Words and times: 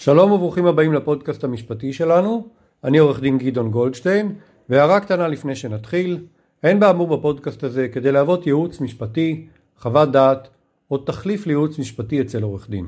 שלום 0.00 0.32
וברוכים 0.32 0.66
הבאים 0.66 0.92
לפודקאסט 0.92 1.44
המשפטי 1.44 1.92
שלנו, 1.92 2.48
אני 2.84 2.98
עורך 2.98 3.20
דין 3.20 3.38
גדעון 3.38 3.70
גולדשטיין, 3.70 4.34
והערה 4.68 5.00
קטנה 5.00 5.28
לפני 5.28 5.56
שנתחיל, 5.56 6.24
אין 6.62 6.80
באמור 6.80 7.16
בפודקאסט 7.16 7.64
הזה 7.64 7.88
כדי 7.88 8.12
להוות 8.12 8.46
ייעוץ 8.46 8.80
משפטי, 8.80 9.46
חוות 9.78 10.12
דעת 10.12 10.48
או 10.90 10.98
תחליף 10.98 11.46
לייעוץ 11.46 11.78
משפטי 11.78 12.20
אצל 12.20 12.42
עורך 12.42 12.70
דין. 12.70 12.86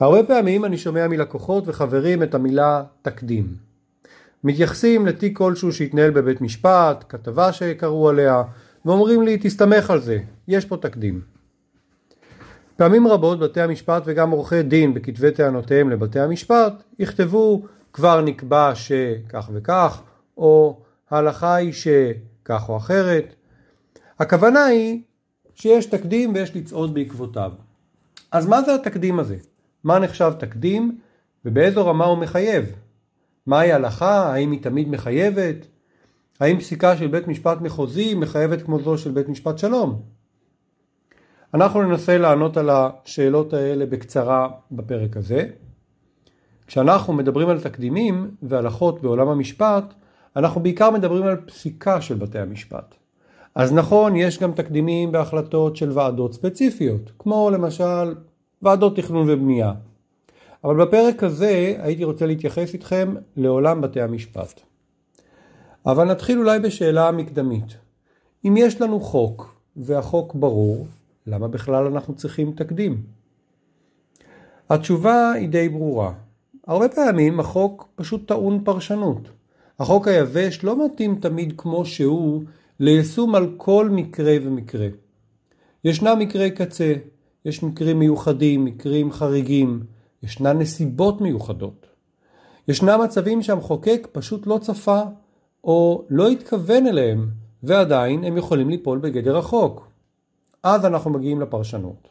הרבה 0.00 0.24
פעמים 0.24 0.64
אני 0.64 0.78
שומע 0.78 1.08
מלקוחות 1.08 1.68
וחברים 1.68 2.22
את 2.22 2.34
המילה 2.34 2.82
תקדים. 3.02 3.54
מתייחסים 4.44 5.06
לתיק 5.06 5.38
כלשהו 5.38 5.72
שהתנהל 5.72 6.10
בבית 6.10 6.40
משפט, 6.40 7.04
כתבה 7.08 7.52
שקראו 7.52 8.08
עליה, 8.08 8.42
ואומרים 8.84 9.22
לי 9.22 9.38
תסתמך 9.42 9.90
על 9.90 10.00
זה, 10.00 10.18
יש 10.48 10.64
פה 10.64 10.76
תקדים. 10.76 11.31
פעמים 12.82 13.06
רבות 13.06 13.38
בתי 13.38 13.60
המשפט 13.60 14.02
וגם 14.06 14.30
עורכי 14.30 14.62
דין 14.62 14.94
בכתבי 14.94 15.30
טענותיהם 15.30 15.90
לבתי 15.90 16.20
המשפט 16.20 16.82
יכתבו 16.98 17.62
כבר 17.92 18.20
נקבע 18.20 18.72
שכך 18.74 19.50
וכך 19.52 20.02
או 20.36 20.80
ההלכה 21.10 21.54
היא 21.54 21.72
שכך 21.72 22.68
או 22.68 22.76
אחרת. 22.76 23.34
הכוונה 24.18 24.64
היא 24.64 25.00
שיש 25.54 25.86
תקדים 25.86 26.34
ויש 26.34 26.56
לצעוד 26.56 26.94
בעקבותיו. 26.94 27.52
אז 28.32 28.46
מה 28.46 28.62
זה 28.62 28.74
התקדים 28.74 29.18
הזה? 29.18 29.36
מה 29.84 29.98
נחשב 29.98 30.32
תקדים 30.38 30.98
ובאיזו 31.44 31.86
רמה 31.86 32.04
הוא 32.04 32.18
מחייב? 32.18 32.64
מהי 33.46 33.72
הלכה? 33.72 34.32
האם 34.32 34.50
היא 34.50 34.62
תמיד 34.62 34.88
מחייבת? 34.88 35.66
האם 36.40 36.58
פסיקה 36.58 36.96
של 36.96 37.06
בית 37.06 37.28
משפט 37.28 37.60
מחוזי 37.60 38.14
מחייבת 38.14 38.62
כמו 38.62 38.80
זו 38.80 38.98
של 38.98 39.10
בית 39.10 39.28
משפט 39.28 39.58
שלום? 39.58 40.02
אנחנו 41.54 41.82
ננסה 41.82 42.18
לענות 42.18 42.56
על 42.56 42.70
השאלות 42.70 43.52
האלה 43.52 43.86
בקצרה 43.86 44.48
בפרק 44.70 45.16
הזה. 45.16 45.46
כשאנחנו 46.66 47.12
מדברים 47.12 47.48
על 47.48 47.60
תקדימים 47.60 48.30
והלכות 48.42 49.02
בעולם 49.02 49.28
המשפט, 49.28 49.84
אנחנו 50.36 50.60
בעיקר 50.60 50.90
מדברים 50.90 51.22
על 51.22 51.36
פסיקה 51.36 52.00
של 52.00 52.14
בתי 52.14 52.38
המשפט. 52.38 52.94
אז 53.54 53.72
נכון, 53.72 54.16
יש 54.16 54.38
גם 54.38 54.52
תקדימים 54.52 55.12
בהחלטות 55.12 55.76
של 55.76 55.90
ועדות 55.90 56.34
ספציפיות, 56.34 57.12
כמו 57.18 57.50
למשל 57.50 58.14
ועדות 58.62 58.96
תכנון 58.96 59.30
ובנייה. 59.30 59.72
אבל 60.64 60.84
בפרק 60.84 61.24
הזה 61.24 61.74
הייתי 61.78 62.04
רוצה 62.04 62.26
להתייחס 62.26 62.74
איתכם 62.74 63.14
לעולם 63.36 63.80
בתי 63.80 64.00
המשפט. 64.00 64.60
אבל 65.86 66.04
נתחיל 66.04 66.38
אולי 66.38 66.58
בשאלה 66.58 67.08
המקדמית. 67.08 67.76
אם 68.44 68.54
יש 68.56 68.80
לנו 68.80 69.00
חוק, 69.00 69.54
והחוק 69.76 70.34
ברור, 70.34 70.86
למה 71.26 71.48
בכלל 71.48 71.86
אנחנו 71.86 72.14
צריכים 72.14 72.52
תקדים? 72.52 73.02
התשובה 74.70 75.32
היא 75.32 75.48
די 75.48 75.68
ברורה. 75.68 76.12
הרבה 76.66 76.88
פעמים 76.88 77.40
החוק 77.40 77.88
פשוט 77.94 78.28
טעון 78.28 78.64
פרשנות. 78.64 79.28
החוק 79.78 80.08
היבש 80.08 80.64
לא 80.64 80.86
מתאים 80.86 81.14
תמיד 81.20 81.54
כמו 81.56 81.84
שהוא 81.86 82.42
ליישום 82.80 83.34
על 83.34 83.54
כל 83.56 83.88
מקרה 83.90 84.34
ומקרה. 84.42 84.88
ישנם 85.84 86.18
מקרי 86.18 86.50
קצה, 86.50 86.94
יש 87.44 87.62
מקרים 87.62 87.98
מיוחדים, 87.98 88.64
מקרים 88.64 89.12
חריגים, 89.12 89.82
ישנן 90.22 90.58
נסיבות 90.58 91.20
מיוחדות. 91.20 91.86
ישנם 92.68 93.00
מצבים 93.04 93.42
שהמחוקק 93.42 94.08
פשוט 94.12 94.46
לא 94.46 94.58
צפה 94.58 95.02
או 95.64 96.04
לא 96.10 96.28
התכוון 96.28 96.86
אליהם, 96.86 97.28
ועדיין 97.62 98.24
הם 98.24 98.36
יכולים 98.36 98.70
ליפול 98.70 98.98
בגדר 98.98 99.38
החוק. 99.38 99.91
אז 100.62 100.84
אנחנו 100.84 101.10
מגיעים 101.10 101.40
לפרשנות. 101.40 102.08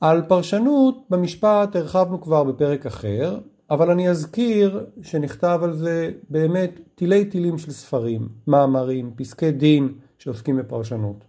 על 0.00 0.22
פרשנות 0.28 0.96
במשפט 1.10 1.76
הרחבנו 1.76 2.20
כבר 2.20 2.44
בפרק 2.44 2.86
אחר, 2.86 3.38
אבל 3.70 3.90
אני 3.90 4.08
אזכיר 4.08 4.86
שנכתב 5.02 5.60
על 5.62 5.76
זה 5.76 6.10
באמת 6.28 6.80
תילי 6.94 7.24
תילים 7.24 7.58
של 7.58 7.72
ספרים, 7.72 8.28
מאמרים, 8.46 9.12
פסקי 9.16 9.50
דין 9.50 9.92
שעוסקים 10.18 10.56
בפרשנות. 10.56 11.24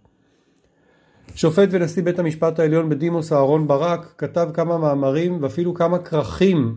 שופט 1.34 1.68
ונשיא 1.70 2.02
בית 2.02 2.18
המשפט 2.18 2.58
העליון 2.58 2.88
בדימוס 2.88 3.32
אהרון 3.32 3.68
ברק 3.68 4.14
כתב 4.18 4.48
כמה 4.54 4.78
מאמרים 4.78 5.38
ואפילו 5.42 5.74
כמה 5.74 5.98
כרכים 5.98 6.76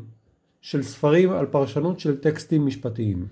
של 0.61 0.83
ספרים 0.83 1.31
על 1.31 1.45
פרשנות 1.45 1.99
של 1.99 2.17
טקסטים 2.17 2.65
משפטיים. 2.65 3.27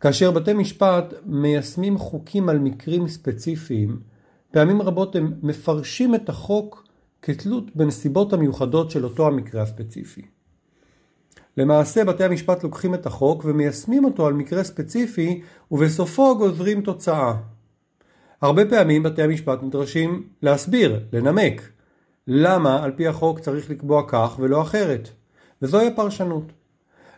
כאשר 0.00 0.30
בתי 0.30 0.52
משפט 0.52 1.14
מיישמים 1.26 1.98
חוקים 1.98 2.48
על 2.48 2.58
מקרים 2.58 3.08
ספציפיים, 3.08 4.11
פעמים 4.52 4.82
רבות 4.82 5.16
הם 5.16 5.32
מפרשים 5.42 6.14
את 6.14 6.28
החוק 6.28 6.84
כתלות 7.22 7.76
בנסיבות 7.76 8.32
המיוחדות 8.32 8.90
של 8.90 9.04
אותו 9.04 9.26
המקרה 9.26 9.62
הספציפי. 9.62 10.22
למעשה 11.56 12.04
בתי 12.04 12.24
המשפט 12.24 12.64
לוקחים 12.64 12.94
את 12.94 13.06
החוק 13.06 13.44
ומיישמים 13.44 14.04
אותו 14.04 14.26
על 14.26 14.32
מקרה 14.32 14.64
ספציפי 14.64 15.42
ובסופו 15.70 16.38
גוזרים 16.38 16.80
תוצאה. 16.80 17.34
הרבה 18.40 18.64
פעמים 18.70 19.02
בתי 19.02 19.22
המשפט 19.22 19.62
נדרשים 19.62 20.28
להסביר, 20.42 21.00
לנמק, 21.12 21.70
למה 22.26 22.84
על 22.84 22.92
פי 22.96 23.08
החוק 23.08 23.40
צריך 23.40 23.70
לקבוע 23.70 24.02
כך 24.08 24.36
ולא 24.38 24.62
אחרת. 24.62 25.08
וזוהי 25.62 25.86
הפרשנות. 25.86 26.52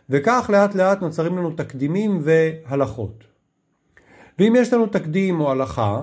וכך 0.09 0.49
לאט 0.53 0.75
לאט 0.75 1.01
נוצרים 1.01 1.37
לנו 1.37 1.51
תקדימים 1.51 2.19
והלכות. 2.23 3.23
ואם 4.39 4.53
יש 4.57 4.73
לנו 4.73 4.87
תקדים 4.87 5.41
או 5.41 5.51
הלכה, 5.51 6.01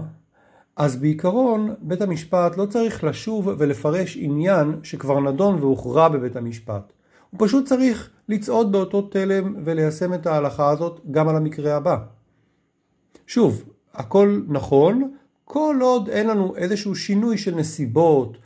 אז 0.77 0.97
בעיקרון 0.97 1.75
בית 1.81 2.00
המשפט 2.00 2.56
לא 2.56 2.66
צריך 2.66 3.05
לשוב 3.05 3.49
ולפרש 3.59 4.16
עניין 4.21 4.81
שכבר 4.83 5.21
נדון 5.21 5.59
והוכרע 5.60 6.09
בבית 6.09 6.37
המשפט. 6.37 6.93
הוא 7.31 7.47
פשוט 7.47 7.69
צריך 7.69 8.10
לצעוד 8.28 8.72
באותו 8.72 9.03
תלם 9.03 9.55
וליישם 9.65 10.15
את 10.15 10.27
ההלכה 10.27 10.71
הזאת 10.71 11.00
גם 11.10 11.28
על 11.28 11.37
המקרה 11.37 11.77
הבא. 11.77 11.97
שוב, 13.27 13.65
הכל 13.94 14.41
נכון, 14.49 15.12
כל 15.44 15.77
עוד 15.83 16.09
אין 16.09 16.27
לנו 16.27 16.56
איזשהו 16.56 16.94
שינוי 16.94 17.39
של 17.39 17.54
נסיבות 17.54 18.37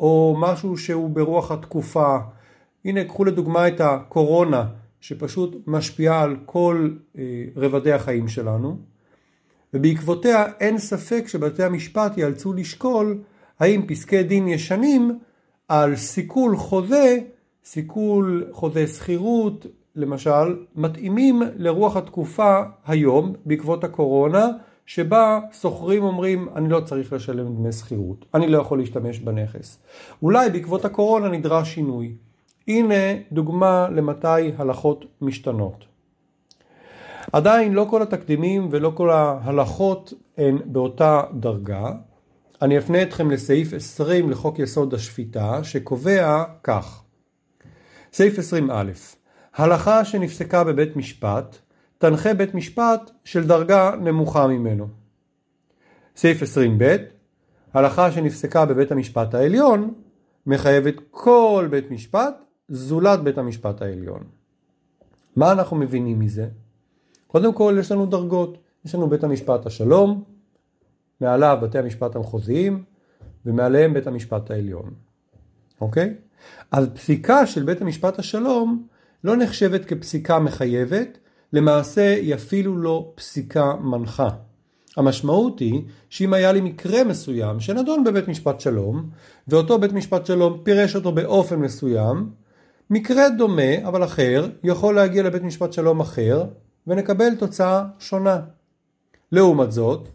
או 0.00 0.36
משהו 0.38 0.76
שהוא 0.76 1.10
ברוח 1.10 1.50
התקופה. 1.52 2.16
הנה, 2.84 3.04
קחו 3.04 3.24
לדוגמה 3.24 3.68
את 3.68 3.80
הקורונה 3.80 4.66
שפשוט 5.00 5.56
משפיעה 5.66 6.22
על 6.22 6.36
כל 6.46 6.90
אה, 7.18 7.44
רבדי 7.56 7.92
החיים 7.92 8.28
שלנו. 8.28 8.78
ובעקבותיה 9.74 10.44
אין 10.60 10.78
ספק 10.78 11.28
שבתי 11.28 11.62
המשפט 11.62 12.18
ייאלצו 12.18 12.52
לשקול 12.52 13.18
האם 13.60 13.86
פסקי 13.86 14.22
דין 14.22 14.48
ישנים 14.48 15.18
על 15.68 15.96
סיכול 15.96 16.56
חוזה, 16.56 17.18
סיכול 17.64 18.46
חוזה 18.52 18.86
שכירות 18.86 19.66
למשל, 19.96 20.56
מתאימים 20.74 21.42
לרוח 21.56 21.96
התקופה 21.96 22.60
היום 22.86 23.34
בעקבות 23.46 23.84
הקורונה 23.84 24.48
שבה 24.86 25.40
שוכרים 25.60 26.04
אומרים 26.04 26.48
אני 26.56 26.68
לא 26.68 26.80
צריך 26.80 27.12
לשלם 27.12 27.54
דמי 27.54 27.72
שכירות, 27.72 28.24
אני 28.34 28.48
לא 28.48 28.58
יכול 28.58 28.78
להשתמש 28.78 29.18
בנכס. 29.18 29.78
אולי 30.22 30.50
בעקבות 30.50 30.84
הקורונה 30.84 31.28
נדרש 31.28 31.74
שינוי. 31.74 32.14
הנה 32.68 33.14
דוגמה 33.32 33.88
למתי 33.90 34.52
הלכות 34.58 35.04
משתנות. 35.20 35.93
עדיין 37.34 37.72
לא 37.72 37.86
כל 37.90 38.02
התקדימים 38.02 38.68
ולא 38.70 38.92
כל 38.94 39.10
ההלכות 39.10 40.12
הן 40.38 40.58
באותה 40.64 41.22
דרגה. 41.34 41.92
אני 42.62 42.78
אפנה 42.78 43.02
אתכם 43.02 43.30
לסעיף 43.30 43.72
20 43.72 44.30
לחוק 44.30 44.58
יסוד 44.58 44.94
השפיטה 44.94 45.64
שקובע 45.64 46.44
כך. 46.62 47.02
סעיף 48.12 48.38
20א 48.38 48.72
הלכה 49.54 50.04
שנפסקה 50.04 50.64
בבית 50.64 50.96
משפט 50.96 51.56
תנחה 51.98 52.34
בית 52.34 52.54
משפט 52.54 53.10
של 53.24 53.46
דרגה 53.46 53.90
נמוכה 54.00 54.46
ממנו. 54.46 54.88
סעיף 56.16 56.42
20ב 56.42 56.84
הלכה 57.74 58.12
שנפסקה 58.12 58.66
בבית 58.66 58.92
המשפט 58.92 59.34
העליון 59.34 59.94
מחייבת 60.46 60.94
כל 61.10 61.68
בית 61.70 61.90
משפט 61.90 62.34
זולת 62.68 63.20
בית 63.20 63.38
המשפט 63.38 63.82
העליון. 63.82 64.24
מה 65.36 65.52
אנחנו 65.52 65.76
מבינים 65.76 66.18
מזה? 66.18 66.63
קודם 67.34 67.52
כל 67.52 67.76
יש 67.80 67.92
לנו 67.92 68.06
דרגות, 68.06 68.58
יש 68.84 68.94
לנו 68.94 69.08
בית 69.08 69.24
המשפט 69.24 69.66
השלום, 69.66 70.24
מעליו 71.20 71.58
בתי 71.62 71.78
המשפט 71.78 72.16
המחוזיים, 72.16 72.84
ומעליהם 73.46 73.94
בית 73.94 74.06
המשפט 74.06 74.50
העליון. 74.50 74.90
אוקיי? 75.80 76.14
אז 76.70 76.88
פסיקה 76.94 77.46
של 77.46 77.62
בית 77.62 77.80
המשפט 77.80 78.18
השלום 78.18 78.86
לא 79.24 79.36
נחשבת 79.36 79.84
כפסיקה 79.84 80.38
מחייבת, 80.38 81.18
למעשה 81.52 82.14
היא 82.14 82.34
אפילו 82.34 82.76
לא 82.76 83.12
פסיקה 83.14 83.74
מנחה. 83.76 84.28
המשמעות 84.96 85.58
היא 85.58 85.82
שאם 86.10 86.32
היה 86.32 86.52
לי 86.52 86.60
מקרה 86.60 87.04
מסוים 87.04 87.60
שנדון 87.60 88.04
בבית 88.04 88.28
משפט 88.28 88.60
שלום, 88.60 89.10
ואותו 89.48 89.78
בית 89.78 89.92
משפט 89.92 90.26
שלום 90.26 90.60
פירש 90.62 90.96
אותו 90.96 91.12
באופן 91.12 91.56
מסוים, 91.56 92.30
מקרה 92.90 93.28
דומה 93.28 93.88
אבל 93.88 94.04
אחר 94.04 94.48
יכול 94.64 94.94
להגיע 94.94 95.22
לבית 95.22 95.42
משפט 95.42 95.72
שלום 95.72 96.00
אחר 96.00 96.44
ונקבל 96.86 97.34
תוצאה 97.34 97.84
שונה. 97.98 98.40
לעומת 99.32 99.72
זאת, 99.72 100.08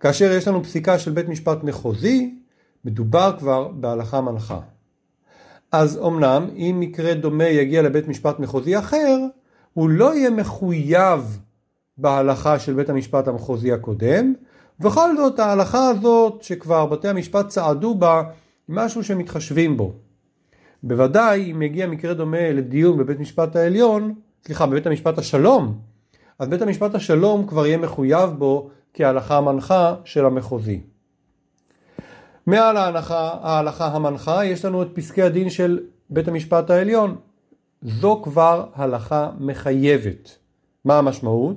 כאשר 0.00 0.32
יש 0.32 0.48
לנו 0.48 0.64
פסיקה 0.64 0.98
של 0.98 1.10
בית 1.12 1.28
משפט 1.28 1.64
מחוזי, 1.64 2.34
מדובר 2.84 3.34
כבר 3.38 3.68
בהלכה 3.68 4.20
מנחה. 4.20 4.60
אז 5.72 5.98
אמנם 6.06 6.48
אם 6.56 6.76
מקרה 6.80 7.14
דומה 7.14 7.44
יגיע 7.44 7.82
לבית 7.82 8.08
משפט 8.08 8.38
מחוזי 8.38 8.78
אחר, 8.78 9.18
הוא 9.74 9.88
לא 9.88 10.14
יהיה 10.14 10.30
מחויב 10.30 11.38
בהלכה 11.98 12.58
של 12.58 12.74
בית 12.74 12.90
המשפט 12.90 13.28
המחוזי 13.28 13.72
הקודם, 13.72 14.34
ובכל 14.80 15.16
זאת 15.16 15.38
ההלכה 15.38 15.88
הזאת 15.88 16.42
שכבר 16.42 16.86
בתי 16.86 17.08
המשפט 17.08 17.48
צעדו 17.48 17.94
בה, 17.94 18.22
משהו 18.68 19.04
שמתחשבים 19.04 19.76
בו. 19.76 19.92
בוודאי 20.82 21.52
אם 21.52 21.62
יגיע 21.62 21.86
מקרה 21.86 22.14
דומה 22.14 22.50
לדיון 22.52 22.98
בבית 22.98 23.20
משפט 23.20 23.56
העליון, 23.56 24.14
סליחה, 24.44 24.66
בבית 24.66 24.86
המשפט 24.86 25.18
השלום, 25.18 25.78
אז 26.38 26.48
בית 26.48 26.62
המשפט 26.62 26.94
השלום 26.94 27.46
כבר 27.46 27.66
יהיה 27.66 27.76
מחויב 27.76 28.30
בו 28.30 28.70
כהלכה 28.94 29.36
המנחה 29.36 29.94
של 30.04 30.26
המחוזי. 30.26 30.80
מעל 32.46 32.76
ההלכה, 32.76 33.30
ההלכה 33.42 33.86
המנחה 33.86 34.44
יש 34.44 34.64
לנו 34.64 34.82
את 34.82 34.88
פסקי 34.94 35.22
הדין 35.22 35.50
של 35.50 35.80
בית 36.10 36.28
המשפט 36.28 36.70
העליון. 36.70 37.16
זו 37.82 38.20
כבר 38.24 38.66
הלכה 38.74 39.30
מחייבת. 39.38 40.38
מה 40.84 40.98
המשמעות? 40.98 41.56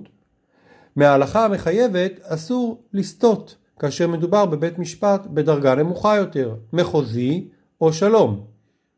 מההלכה 0.96 1.46
המחייבת 1.46 2.12
אסור 2.24 2.84
לסטות 2.94 3.56
כאשר 3.80 4.08
מדובר 4.08 4.46
בבית 4.46 4.80
משפט 4.80 5.26
בדרגה 5.26 5.76
נמוכה 5.76 6.16
יותר, 6.16 6.56
מחוזי 6.74 7.48
או 7.82 7.94
שלום. 7.94 8.46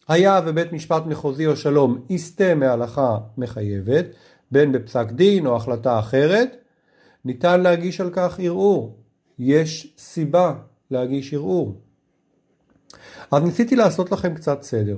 היה 0.08 0.42
ובית 0.46 0.74
משפט 0.74 1.06
מחוזי 1.06 1.48
או 1.48 1.56
שלום 1.56 1.98
יסטה 2.10 2.56
מהלכה 2.56 3.18
מחייבת, 3.38 4.06
בין 4.52 4.72
בפסק 4.72 5.12
דין 5.12 5.46
או 5.46 5.56
החלטה 5.56 6.00
אחרת, 6.00 6.58
ניתן 7.26 7.62
להגיש 7.62 8.02
על 8.02 8.10
כך 8.14 8.40
ערעור. 8.40 8.98
יש 9.40 9.94
סיבה 9.98 10.54
להגיש 10.92 11.34
ערעור. 11.34 11.82
אז 13.32 13.44
ניסיתי 13.44 13.76
לעשות 13.76 14.12
לכם 14.12 14.34
קצת 14.34 14.62
סדר. 14.62 14.98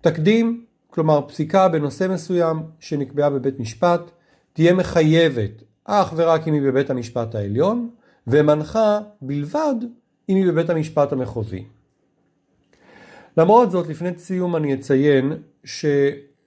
תקדים, 0.00 0.64
כלומר 0.90 1.28
פסיקה 1.28 1.68
בנושא 1.68 2.06
מסוים 2.10 2.62
שנקבעה 2.80 3.30
בבית 3.30 3.60
משפט, 3.60 4.00
תהיה 4.52 4.74
מחייבת 4.74 5.62
אך 5.84 6.12
ורק 6.16 6.48
אם 6.48 6.52
היא 6.52 6.62
בבית 6.62 6.90
המשפט 6.90 7.34
העליון, 7.34 7.90
ומנחה 8.26 9.00
בלבד 9.22 9.74
אם 10.28 10.36
היא 10.36 10.46
בבית 10.46 10.70
המשפט 10.70 11.12
המחוזי. 11.12 11.64
למרות 13.36 13.70
זאת, 13.70 13.88
לפני 13.88 14.18
סיום 14.18 14.56
אני 14.56 14.74
אציין 14.74 15.32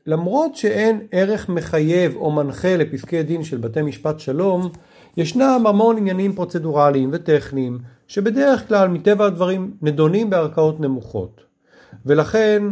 שלמרות 0.06 0.56
שאין 0.56 1.08
ערך 1.12 1.50
מחייב 1.50 2.16
או 2.16 2.32
מנחה 2.32 2.78
לפסקי 2.78 3.24
דין 3.24 3.44
של 3.44 3.58
בתי 3.58 3.82
משפט 3.82 4.20
שלום, 4.20 4.70
ישנם 5.18 5.64
המון 5.68 5.98
עניינים 5.98 6.34
פרוצדורליים 6.34 7.10
וטכניים 7.14 7.80
שבדרך 8.08 8.68
כלל 8.68 8.88
מטבע 8.88 9.26
הדברים 9.26 9.74
נדונים 9.82 10.30
בערכאות 10.30 10.80
נמוכות. 10.80 11.42
ולכן 12.06 12.64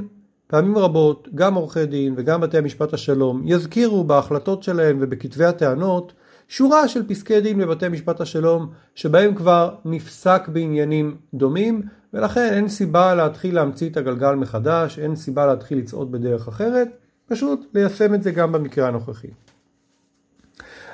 פעמים 0.47 0.77
רבות 0.77 1.27
גם 1.35 1.55
עורכי 1.55 1.85
דין 1.85 2.13
וגם 2.17 2.41
בתי 2.41 2.57
המשפט 2.57 2.93
השלום 2.93 3.41
יזכירו 3.45 4.03
בהחלטות 4.03 4.63
שלהם 4.63 4.97
ובכתבי 5.01 5.45
הטענות 5.45 6.13
שורה 6.47 6.87
של 6.87 7.07
פסקי 7.07 7.41
דין 7.41 7.57
בבתי 7.57 7.89
משפט 7.89 8.21
השלום 8.21 8.69
שבהם 8.95 9.35
כבר 9.35 9.75
נפסק 9.85 10.47
בעניינים 10.47 11.17
דומים 11.33 11.81
ולכן 12.13 12.53
אין 12.53 12.67
סיבה 12.67 13.15
להתחיל 13.15 13.55
להמציא 13.55 13.89
את 13.89 13.97
הגלגל 13.97 14.35
מחדש, 14.35 14.99
אין 14.99 15.15
סיבה 15.15 15.45
להתחיל 15.45 15.77
לצעוד 15.77 16.11
בדרך 16.11 16.47
אחרת, 16.47 16.87
פשוט 17.29 17.67
ליישם 17.73 18.13
את 18.13 18.23
זה 18.23 18.31
גם 18.31 18.51
במקרה 18.51 18.87
הנוכחי. 18.87 19.27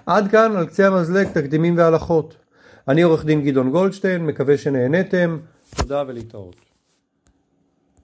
עד 0.05 0.31
כאן 0.31 0.55
על 0.55 0.65
קצה 0.65 0.87
המזלג 0.87 1.27
תקדימים 1.27 1.77
והלכות. 1.77 2.35
אני 2.87 3.01
עורך 3.01 3.25
דין 3.25 3.41
גדעון 3.45 3.71
גולדשטיין, 3.71 4.25
מקווה 4.25 4.57
שנהניתם, 4.57 5.37
תודה 5.75 6.03
ולהתראות. 6.07 6.64